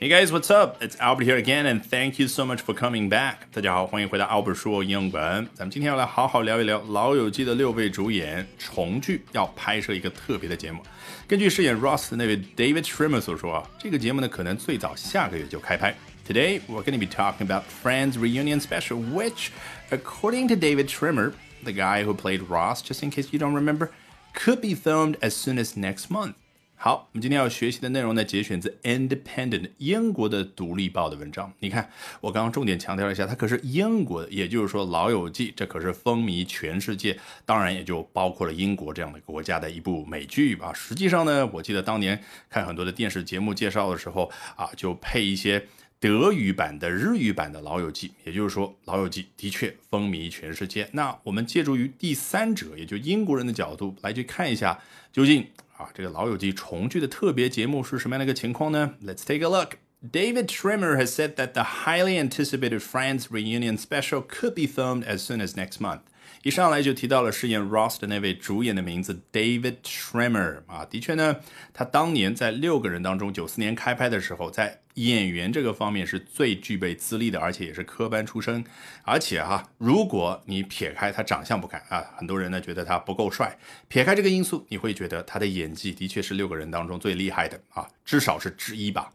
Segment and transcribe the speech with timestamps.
[0.00, 0.82] Hey guys, what's up?
[0.82, 3.46] It's Albert here again, and thank you so much for coming back.
[3.52, 5.48] 大家好，欢迎回到 Albert 说英文。
[5.54, 10.82] 咱们今天要来好好聊一聊《老友记》的六位主演重聚，要拍摄一个特别的节目。
[11.28, 15.94] 根据饰演 Ross 的那位 David Schwimmer 所说啊，这个节目呢可能最早下个月就开拍。
[16.26, 19.50] Today we're going to be talking about Friends reunion special, which,
[19.90, 21.32] according to David Schwimmer,
[21.62, 23.90] the guy who played Ross, just in case you don't remember,
[24.34, 26.34] could be filmed as soon as next month.
[26.83, 28.75] 好，我们今天要学习的内容呢，节选自
[29.07, 31.53] 《Independent》英国的独立报的文章。
[31.59, 31.87] 你看，
[32.19, 40.73] 我刚刚重点强调了一下，它可是英国的，也就是说，《老友记》这可是风靡全世界，当然也就包括了英国这样的国家的一部美剧吧。
[40.73, 45.63] 实际上呢，我记得当年看很多的电视节目介绍的时候啊，就配一些
[45.99, 50.89] 德语版的、日语版的《老友记》，也就是说，《老友记》的确风靡全世界。
[50.93, 54.79] 那我们借助于第三者，也就英国人的角度来去看一下，
[55.13, 55.45] 究竟。
[55.80, 58.94] 啊，这个《老友记》重聚的特别节目是什么样的一个情况呢？
[59.04, 59.78] Let's take a look.
[60.02, 65.18] David Schwimmer has said that the highly anticipated Friends reunion special could be filmed as
[65.18, 66.00] soon as next month.
[66.43, 71.37] 一上来就提到了饰演 Ross 的那位主演的名字 David Schwimmer 啊，的确呢，
[71.71, 78.65] 他当年在六个人当中，九四年开拍的时候，在演员这个方面是最具备资历的，而且也是科班出身。
[79.03, 83.55] 而且哈，如果你撇开他长相不看啊，很多人呢觉得他不够帅，
[83.87, 89.13] 撇开这个因素，你会觉得他的演技的确是六个人当中最厉害的啊，至少是之一吧。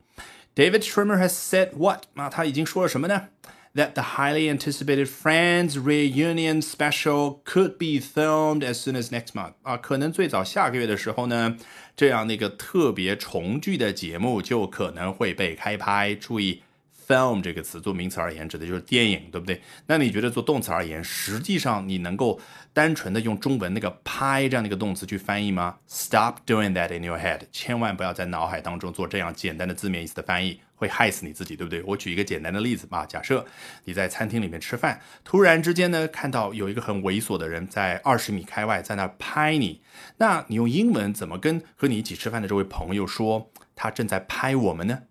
[0.54, 2.04] David Schwimmer has said what？
[2.14, 3.28] 啊，他已经说了什么呢
[3.75, 9.53] ？that the highly anticipated Friends reunion special could be filmed as soon as next month
[9.63, 11.57] 啊，可能最早下个月的时候呢，
[11.95, 16.13] 这样那个特别重聚的节目就可能会被开拍。
[16.15, 16.63] 注意。
[17.06, 19.60] film 这个词做名词而言，指的就是电影，对不对？
[19.86, 22.40] 那你觉得做动词而言，实际上你能够
[22.72, 31.82] 单纯的用中文那个拍这样的一个动词去翻译吗？Stop doing that in your head，千万不要在脑海当中做这样简单的字面意思的翻译，会害死你自己，对不对？
[31.84, 33.46] 我举一个简单的例子吧，假设
[33.84, 39.80] 你在餐厅里面吃饭，突然之间呢看到有一个很猥琐的人在二十米开外在那拍你，
[40.18, 45.02] 那你用英文怎么跟和你一起吃饭的这位朋友说他正在拍我们呢？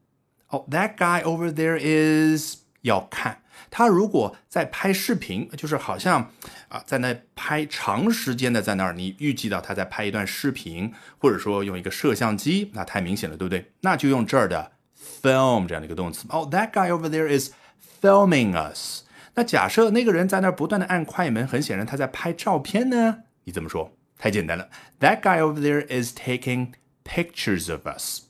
[0.50, 3.42] 哦，That guy over there is 要看
[3.72, 6.32] 他如果在拍视频，就是好像
[6.70, 13.72] 啊在那拍长时间的在那儿，你预计到他在拍一段视频，或者说用一个摄像机，那太明显了，对不对？
[13.82, 14.72] 那就用这儿的
[15.22, 16.26] film 这样的一个动词。
[16.30, 17.52] 哦，That guy over there is
[18.02, 19.02] filming us。
[19.34, 23.98] 那假设那个人在那儿不断的按快门，很显然他在拍照片呢，你怎么说？
[24.18, 24.70] 太简单了
[25.02, 26.74] ，That guy over there is taking
[27.04, 28.25] pictures of us。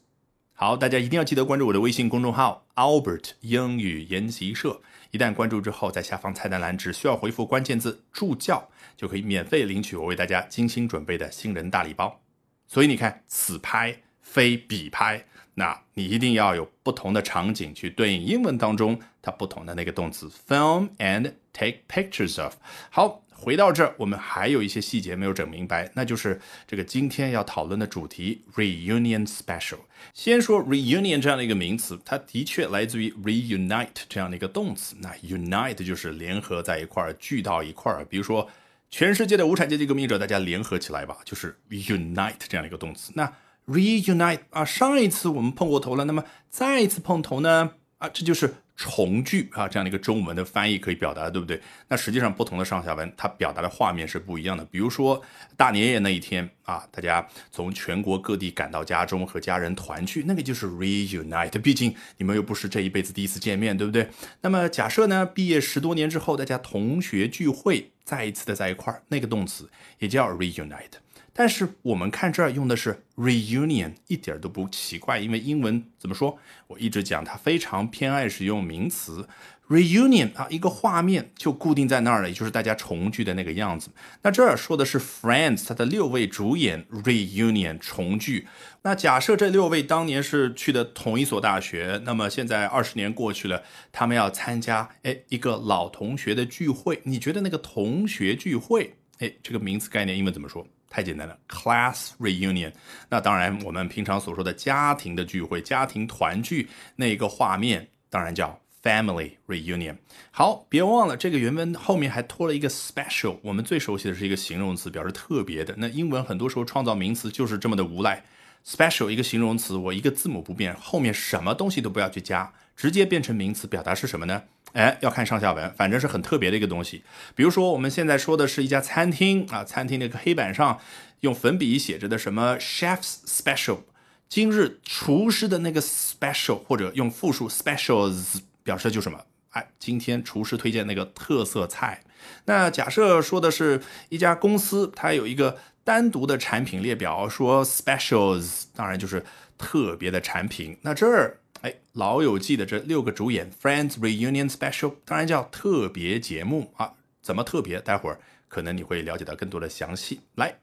[0.58, 4.82] 好，大家一定要记得关注我的微信公众号 Albert 英语研习社。
[5.12, 12.22] 一旦关注之后，在下方菜单栏只需要回复关键字“助教”，就可以免费领取我为大家精心准备的新人大礼包。
[12.68, 22.56] 所以你看，此拍非彼拍，那你一定要有不同的场景去对应英文当中它不同的那个动词 film and take pictures of。
[22.90, 23.25] 好。
[23.38, 29.80] 回到这儿，我们还有一些细节没有整明白，那就是这个今天要讨论的主题 reunion special。
[30.14, 34.96] 先说 reunion 这样的一个名词，它的确来自于 reunite 这样的一个动词。
[35.02, 38.06] 那 unite 就是联合在一块儿，聚到一块儿。
[38.06, 38.50] 比如说，
[38.90, 43.12] 全世界的无产阶级革命者，大家联合起来吧，就是 unite 这样的一个动词。
[43.16, 43.32] 那
[43.68, 47.72] reunite 啊，上一次我们碰过头了，那么再一次碰头呢？
[47.98, 48.56] 啊，这就是。
[48.76, 51.62] 重聚啊，这样的一个中文的翻译可以表达，对不对？
[51.88, 54.66] 那实际上不同的上下文，它表达的画面是不一样的。
[54.66, 55.22] 比如说
[55.56, 61.62] 大年夜那一天啊，大家从全国各地赶到家中和家人团聚，那个就是 reunite。
[61.62, 64.10] 毕竟你们又不是这一辈子第一次见面，对不对？
[64.42, 69.70] 那么假设呢，毕业十多年之后，大家同学聚会，再一次的在一块儿，那个动词
[70.00, 71.05] 也叫 reunite。
[71.38, 76.40] 但是我们看这儿用的是 reunion，一点都不奇怪，因为英文怎么说？
[76.68, 79.28] 我一直讲它非常偏爱使用名词
[79.68, 83.90] reunion 啊，一个画面就固定在那儿了，也就是大家重聚的那个样子。
[84.22, 88.48] 那这儿说的是 Friends，它的六位主演 reunion 重聚。
[88.84, 93.62] 那假设这六位当年是去的同一所大学，那么现在二十年过去了，
[93.92, 97.02] 他们要参加哎一个老同学的聚会。
[97.04, 100.66] 你觉得那个同学聚会哎这个名词概念英文怎么说？
[100.96, 102.72] 太简单了，class reunion。
[103.10, 109.98] 那当然，我们平常所说的家庭的聚会、家庭团聚那个画面，当然叫 family reunion。
[110.32, 113.38] 好，别忘了这个原文后面还拖了一个 special。
[113.42, 115.76] 我们最熟悉的是一个形容词，表示特别的。
[115.78, 118.24] 那英文很多时候创造名词就是这么的无赖。
[118.66, 124.44] special 一个形容词，我一个字母不变，后面什么东西都不要去加，直接变成名词，表达是什么呢？
[124.76, 127.02] 哎，要看上下文，反正是很特别的一个东西。
[127.34, 130.78] 比如说，我们现在说的是一家餐厅啊，餐厅那个黑板上
[131.22, 133.80] 用粉笔写着的什么 chef's special，
[134.28, 139.22] 今日厨师的那个 special，或者用复数 specials 表示的就是什么？
[139.52, 142.04] 哎，今天厨师推荐那个特色菜。
[142.44, 149.24] 那假设说的是一家公司，它有一个单独的产品列表，说 specials，当然就是
[149.58, 150.78] 特别的产品。
[150.82, 156.95] 那这儿，哎，老友记的这六个主演 Friends Reunion Special，当然叫特别节目啊。
[157.21, 157.81] 怎么特别？
[157.81, 158.19] 待会儿。
[158.51, 160.19] 可能你会了解到更多的详细。
[160.35, 160.57] 来，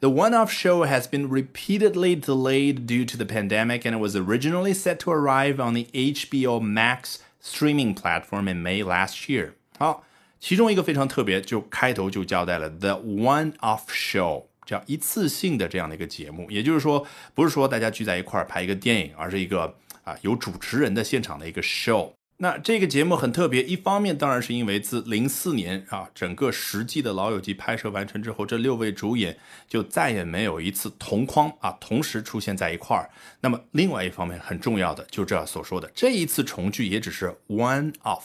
[0.00, 4.72] The one-off show has been repeatedly delayed due to the pandemic, and it was originally
[4.72, 9.50] set to arrive on the HBO Max streaming platform in May last year.
[9.76, 10.04] 好，
[10.40, 16.50] 其中一个非常特别，就开头就交代了 The one-off show，叫一次性的这样的一个节目。
[16.50, 19.76] 也就是说，不是说大家聚在一块儿拍一个电影，而是一个
[20.09, 22.13] 啊有主持人的现场的一个 show。
[22.41, 33.09] 那这个节目很特别，一方面当然是因为自零四年啊，整个十季的老友记拍摄完成之后，这六位主演就再也没有一次同框啊，同时出现在一块儿。
[33.41, 38.23] 那么另外一方面很重要的，就这所说的这一次重聚也只是 one off，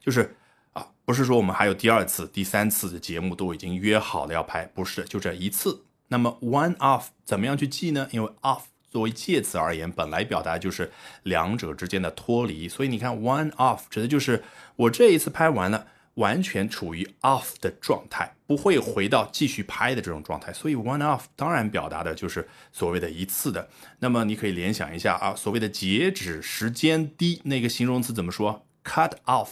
[0.00, 0.36] 就是
[0.72, 5.82] 啊，不是说我们还有第二次、第三次的节目都已经约好了要拍，不是，就这一次。
[6.06, 8.06] 那么 one off 怎么样去记呢？
[8.12, 8.60] 因为 off。
[8.96, 10.90] 作为介词而言，本来表达就是
[11.24, 14.42] 两者之间的脱离，所以你看，one off 指的就是
[14.74, 20.50] 我这一次拍完了，完全处于 off 的状态，不会回到继续拍的这种状态。
[20.50, 23.68] 所以 one off 当然表达的就是所谓的一次的。
[23.98, 29.48] 那么你可以联想一下啊，所谓的截止时间低，那个形容词怎么说？cut off。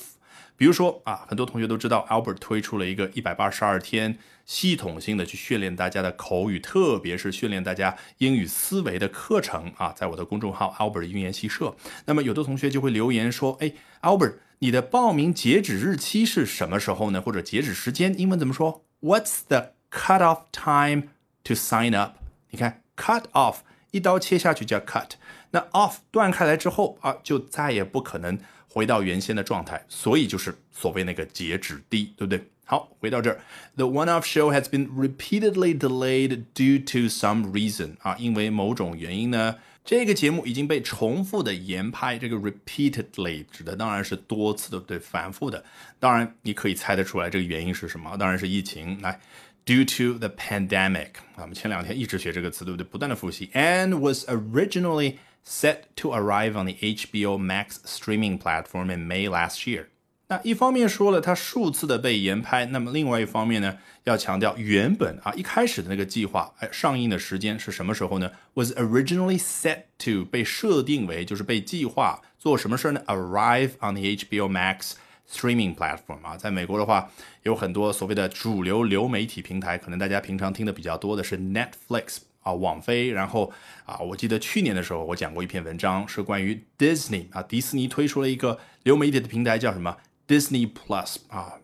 [0.56, 11.74] 比如说啊，很多同学都知道，Albert 推出了一个一百八十二天系统性的去训练大家的口语，特别是训练大家英语思维的课程啊，在我的公众号 Albert 语言习社。
[12.04, 13.72] 那么有的同学就会留言说：“哎
[14.02, 17.20] ，Albert，你的报名截止日期是什么时候呢？
[17.20, 21.08] 或者截止时间，英文怎么说？What's the cut off time
[21.42, 22.12] to sign up？
[22.50, 23.56] 你看，cut off
[23.90, 25.10] 一刀切下去叫 cut，
[25.50, 28.38] 那 off 断开来之后啊，就再也不可能。
[28.74, 32.44] 回到原先的状态，所以就是所谓那个截止低，对不对？
[32.64, 33.38] 好，回到这儿
[33.76, 39.54] ，The one-off show has been repeatedly delayed due to some reason 啊，因为某种原因呢，
[39.84, 42.18] 这个节目已经被重复的延拍。
[42.18, 45.64] 这个 repeatedly 指的当然是多次的，对，反复的。
[46.00, 48.16] 当然，你可以猜得出来这个原因是什么？
[48.16, 49.00] 当然是疫情。
[49.00, 49.20] 来
[49.64, 52.84] ，due to the pandemic 啊，我们前两天一直学这个词，对不对？
[52.84, 55.14] 不断的复习，and was originally
[55.46, 59.87] set to arrive on the HBO Max streaming platform in May last year。
[60.29, 74.93] 那一方面说了它数次的被延拍，那么另外一方面呢，要强调原本啊一开始的那个计划，哎，上映的时间是什么时候呢？Was originally set to 被设定为就是被计划做什么事呢？Arrive on the HBO Max
[75.31, 77.11] streaming platform 啊，在美国的话，
[77.43, 82.20] 有很多所谓的主流流媒体平台，可能大家平常听的比较多的是 Netflix。
[82.44, 83.52] 啊，网飞，然后
[83.85, 89.96] 啊，我记得去年的时候我讲过一篇文章，是关于 Disney 啊，迪士尼推出了一个流媒体的平台，叫什么
[90.29, 91.55] Disney Plus 啊，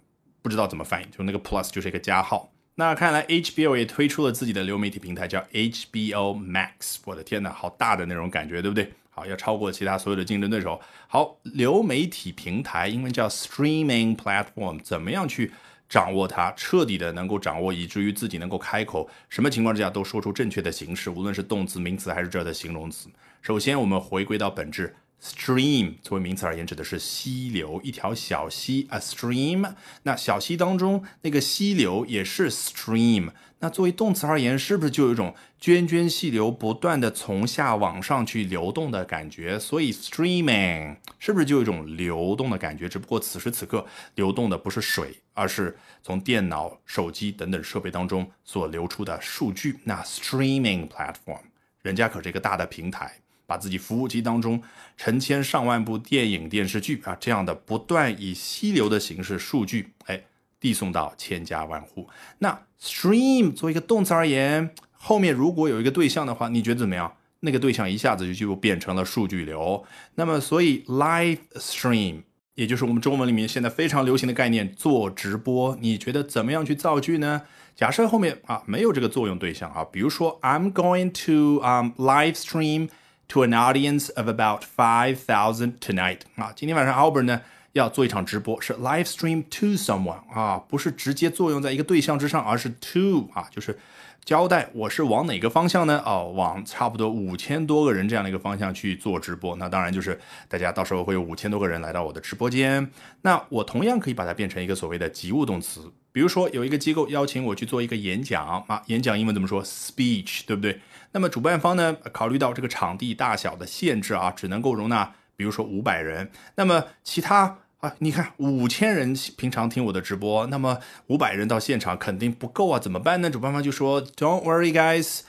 [0.43, 2.51] 不知道怎么翻译，就那个 Plus 就是一个加号。
[2.77, 6.97] 那看来 HBO 也推出了自己的流媒体平台，叫 HBO Max。
[7.05, 8.91] 我的天哪，好大的那种感觉，对不对？
[9.11, 10.81] 好，要超过其他所有的竞争对手。
[11.07, 15.53] 好，流媒体平台英文叫 Streaming Platform，怎么样去？
[15.91, 23.09] 掌握它，彻底的能够掌握，以至于自己能够开口，什么情况之下都说出正确的形式，无论是动词、名词还是这儿的形容词。
[23.43, 29.75] 首先，我们回归到本质，stream 作为名词而言，指的是溪流，一条小溪，a stream。
[30.05, 33.31] 那小溪当中那个溪流也是 stream。
[33.63, 39.59] 那作为动词而言，是不是就有一种涓涓细流不断的从下往上去流动的感觉？
[39.59, 42.89] 所以 streaming 是不是就有一种流动的感觉？
[42.89, 49.79] 只不过此时此刻流动的不是水，而是从电脑、手机等等设备当中所流出的数据。
[49.85, 51.41] 那 streaming platform
[51.83, 53.13] 人家可是一个大的平台，
[53.47, 54.63] 把自己服务器当中
[54.97, 60.23] 成千上万部电影、电视剧啊这样的不断以溪流的形式数据，哎。
[60.61, 62.09] 递送到千家万户。
[62.39, 67.13] 那 stream 作为一个动词而言，后面如果有一个对象的话，你觉得怎么样？
[67.41, 69.83] 那个对象一下子就就变成了数据流。
[70.17, 72.23] 那么，所以 live stream
[72.55, 75.75] 也就是我们中文里面现在非常流行的概念，做直播。
[75.81, 77.41] 你觉得怎么样去造句呢？
[77.75, 82.91] 假设后面啊没有这个作用对象啊，比如说 I'm going to um live stream
[83.29, 87.41] to an audience of about five thousand tonight 啊，今天晚上 Albert 呢？
[87.73, 93.79] 要做一场直播，是 live stream to someone 啊，不是直接作用在一个对象之上，而是 to 啊，就是
[94.25, 96.03] 交代我是往哪个方向呢？
[96.05, 99.57] 哦，往差不多五千多个人这样的一个方向去做直播。
[99.57, 102.91] 那当然就是大家到时候会有五千多个人来到我的直播间。
[103.23, 105.91] 那我同样可以把它变成一个所谓的及物动词。
[106.13, 110.81] 比如说有一个机构邀请我去做一个演讲啊，演讲英文怎么说？speech，对不对？
[111.13, 116.31] 那么主办方呢，考虑到这个场地大小的限制啊，只能够容纳比如说五百人。
[116.57, 123.31] 那么其他啊，你看五千人平常听我的直播，那么五百人到现场肯定不够啊，怎么办呢？
[123.31, 125.21] 主办方就说，Don't worry, guys,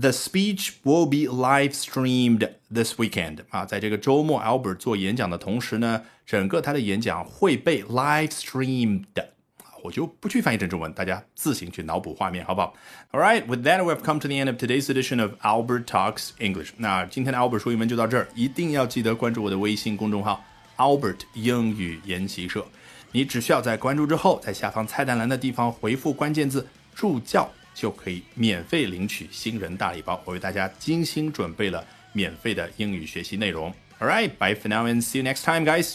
[0.00, 3.38] the speech will be live streamed this weekend。
[3.48, 9.06] 啊，在这个周末，Albert 做演讲的同时呢，整个他的演讲会被 live streamed。
[9.86, 12.74] 我就不去翻译成中文，大家自行去脑补画面，好不好
[13.12, 16.70] ？All right, with that, we've come to the end of today's edition of Albert Talks English。
[16.78, 20.44] 那今天的 Albert 说英文就到这儿，一定要记得关注我的微信公众号。
[20.76, 22.66] Albert 英语研习社，
[23.12, 30.20] 你只需要在关注之后，在下方菜单栏的地方回复关键字“助教”，就可以免费领取新人大礼包。
[30.24, 33.72] 我为大家精心准备了免费的英语学习内容。
[34.00, 35.94] All right, bye for now and see you next time, guys.